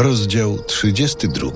[0.00, 1.50] Rozdział 32.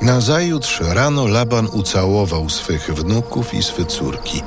[0.00, 4.42] Nazajutrz rano Laban ucałował swych wnuków i swe córki,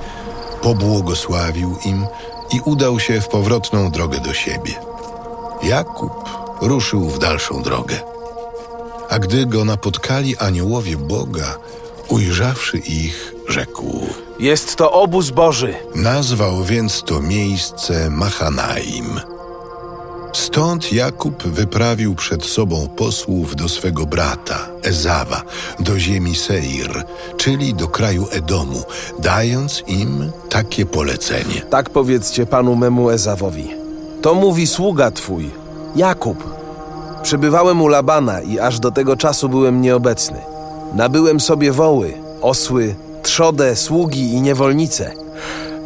[0.62, 2.06] pobłogosławił im
[2.54, 4.74] i udał się w powrotną drogę do siebie.
[5.64, 6.14] Jakub
[6.62, 8.00] ruszył w dalszą drogę.
[9.10, 11.58] A gdy go napotkali aniołowie Boga,
[12.08, 14.08] ujrzawszy ich, rzekł.
[14.40, 15.74] Jest to obóz Boży.
[15.96, 19.37] Nazwał więc to miejsce Machanaim.
[20.38, 25.42] Stąd Jakub wyprawił przed sobą posłów do swego brata, Ezawa,
[25.80, 27.04] do ziemi Seir,
[27.38, 28.84] czyli do kraju Edomu,
[29.20, 31.62] dając im takie polecenie.
[31.70, 33.70] Tak powiedzcie panu memu Ezawowi.
[34.22, 35.50] To mówi sługa twój,
[35.96, 36.44] Jakub.
[37.24, 40.38] Przybywałem u Labana i aż do tego czasu byłem nieobecny.
[40.94, 45.12] Nabyłem sobie woły, osły, trzodę, sługi i niewolnice.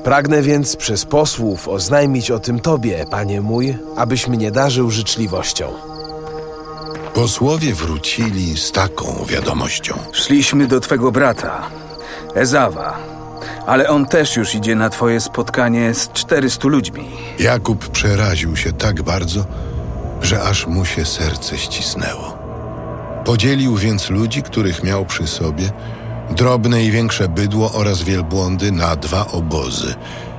[0.04, 5.74] Pragnę więc przez posłów oznajmić o tym tobie, panie mój, abyś mnie darzył życzliwością.
[7.14, 9.98] Posłowie wrócili z taką wiadomością.
[10.14, 11.62] Szliśmy do twego brata,
[12.36, 12.98] Ezawa,
[13.66, 17.10] ale on też już idzie na twoje spotkanie z 400 ludźmi.
[17.40, 19.46] Jakub przeraził się tak bardzo,
[20.22, 22.38] że aż mu się serce ścisnęło.
[23.26, 25.72] Podzielił więc ludzi, których miał przy sobie,
[26.32, 29.96] drobne i większe bydło oraz wielbłądy na dwa obozy,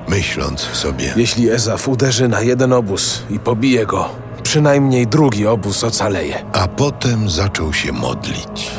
[0.07, 1.13] myśląc sobie.
[1.15, 4.09] Jeśli Ezaf uderzy na jeden obóz i pobije go,
[4.43, 6.45] przynajmniej drugi obóz ocaleje.
[6.53, 8.71] A potem zaczął się modlić.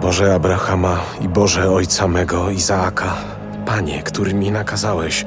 [0.00, 3.14] Boże Abrahama i Boże ojca mego Izaaka,
[3.66, 5.24] Panie, który mi nakazałeś,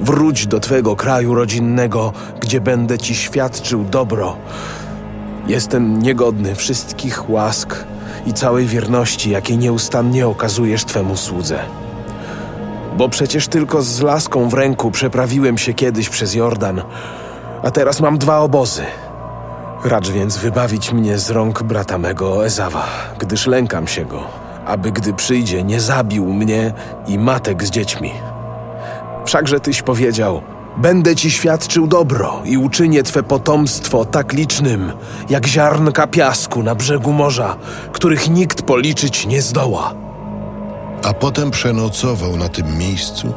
[0.00, 4.36] wróć do Twego kraju rodzinnego, gdzie będę Ci świadczył dobro.
[5.46, 7.84] Jestem niegodny wszystkich łask
[8.26, 11.58] i całej wierności, jakiej nieustannie okazujesz Twemu słudze.
[12.96, 16.82] Bo przecież tylko z laską w ręku przeprawiłem się kiedyś przez Jordan,
[17.62, 18.82] a teraz mam dwa obozy.
[19.84, 22.86] Racz więc wybawić mnie z rąk brata mego Ezawa,
[23.18, 24.24] gdyż lękam się go,
[24.66, 26.72] aby gdy przyjdzie, nie zabił mnie
[27.06, 28.12] i matek z dziećmi.
[29.24, 30.42] Wszakże tyś powiedział:
[30.76, 34.92] Będę ci świadczył dobro i uczynię twe potomstwo tak licznym,
[35.30, 37.56] jak ziarnka piasku na brzegu morza,
[37.92, 39.94] których nikt policzyć nie zdoła.
[41.04, 43.32] A potem przenocował na tym miejscu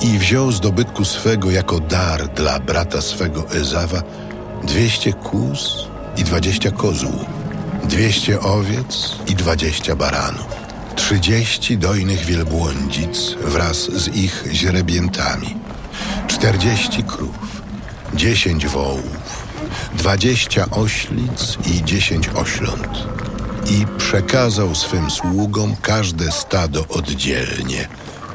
[0.00, 4.02] i wziął z dobytku swego jako dar dla brata swego Ezawa
[4.62, 7.24] dwieście kóz i dwadzieścia kozłów,
[7.84, 10.46] dwieście owiec i dwadzieścia baranów,
[10.96, 15.56] trzydzieści dojnych wielbłądzic wraz z ich źrebiętami,
[16.44, 17.62] czterdzieści krów,
[18.14, 19.46] dziesięć wołów,
[19.94, 22.88] dwadzieścia oślic i dziesięć ośląt.
[23.70, 27.88] I przekazał swym sługom każde stado oddzielnie,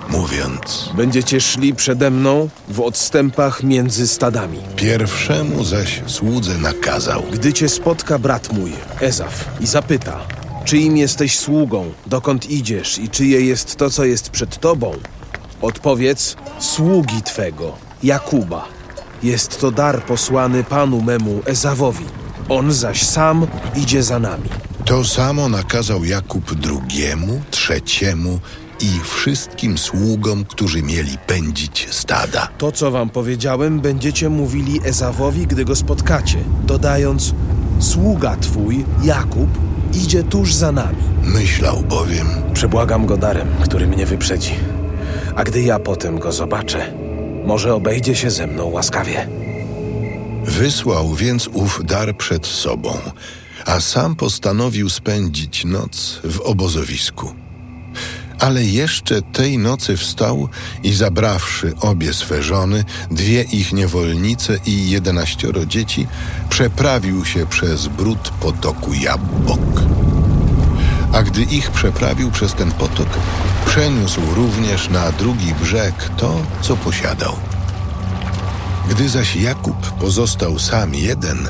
[0.10, 4.60] mówiąc: Będziecie szli przede mną w odstępach między stadami.
[4.76, 10.20] Pierwszemu zaś słudze nakazał: Gdy cię spotka brat mój, Ezaf, i zapyta,
[10.66, 14.94] czyim jesteś sługą, dokąd idziesz i czyje jest to, co jest przed tobą,
[15.62, 18.66] odpowiedz sługi twego, Jakuba.
[19.24, 22.06] Jest to dar posłany panu memu Ezawowi.
[22.50, 24.50] On zaś sam idzie za nami.
[24.86, 28.40] To samo nakazał Jakub drugiemu, trzeciemu
[28.80, 32.48] i wszystkim sługom, którzy mieli pędzić stada.
[32.58, 37.34] To, co wam powiedziałem, będziecie mówili Ezawowi, gdy go spotkacie, dodając:
[37.80, 39.50] Sługa twój, Jakub,
[39.94, 41.04] idzie tuż za nami.
[41.24, 44.54] Myślał bowiem, Przebłagam go darem, który mnie wyprzedzi.
[45.36, 46.94] A gdy ja potem go zobaczę,
[47.46, 49.28] może obejdzie się ze mną łaskawie.
[50.44, 52.98] wysłał więc ów dar przed sobą,
[53.66, 57.34] a sam postanowił spędzić noc w obozowisku.
[58.40, 60.50] Ale jeszcze tej nocy wstał
[60.84, 66.08] i zabrawszy obie swe żony, dwie ich niewolnice i jedenaścioro dzieci,
[66.50, 69.82] przeprawił się przez brud potoku Jabbok.
[71.14, 73.08] A gdy ich przeprawił przez ten potok,
[73.66, 77.36] przeniósł również na drugi brzeg to, co posiadał.
[78.90, 81.50] Gdy zaś Jakub pozostał sam jeden,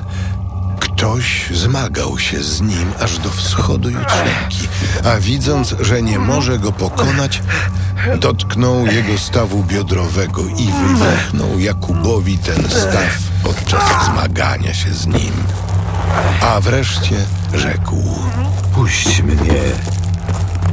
[0.79, 4.67] ktoś zmagał się z nim aż do wschodu jutrzenki,
[5.06, 7.41] a widząc, że nie może go pokonać,
[8.19, 15.33] dotknął jego stawu biodrowego i wywichnął Jakubowi ten staw podczas zmagania się z nim.
[16.41, 17.15] A wreszcie
[17.53, 17.95] rzekł:
[18.75, 19.61] Puść mnie,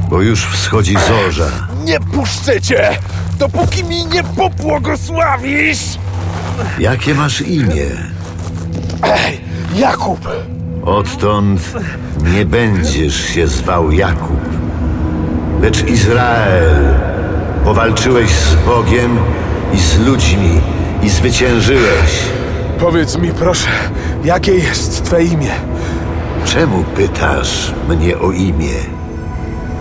[0.09, 1.49] bo już wschodzi zorza.
[1.83, 2.97] Nie puszczę cię,
[3.39, 5.79] dopóki mi nie pobłogosławisz!
[6.79, 7.85] Jakie masz imię?
[9.03, 9.41] Ej,
[9.75, 10.27] Jakub!
[10.85, 11.61] Odtąd
[12.33, 14.39] nie będziesz się zwał Jakub,
[15.61, 16.95] lecz Izrael.
[17.63, 19.17] Powalczyłeś z Bogiem
[19.73, 20.61] i z ludźmi
[21.03, 22.11] i zwyciężyłeś.
[22.79, 23.69] Powiedz mi proszę,
[24.23, 25.51] jakie jest twe imię,
[26.45, 28.73] Czemu pytasz mnie o imię?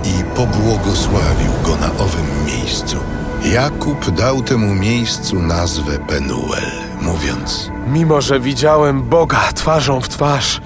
[0.04, 2.96] i pobłogosławił go na owym miejscu.
[3.52, 6.64] Jakub dał temu miejscu nazwę Penuel,
[7.02, 10.60] mówiąc: Mimo, że widziałem Boga twarzą w twarz,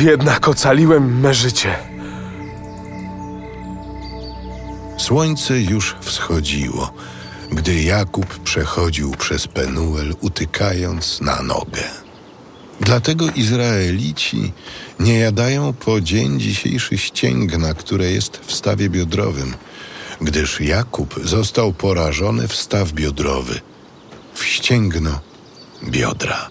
[0.00, 1.74] jednak ocaliłem me życie.
[4.96, 6.90] Słońce już wschodziło,
[7.52, 11.82] gdy Jakub przechodził przez Penuel, utykając na nogę.
[12.80, 14.52] Dlatego Izraelici
[15.00, 19.54] nie jadają po dzień dzisiejszy ścięgna, które jest w stawie biodrowym,
[20.20, 23.60] gdyż Jakub został porażony w staw biodrowy,
[24.34, 25.20] w ścięgno
[25.84, 26.50] biodra.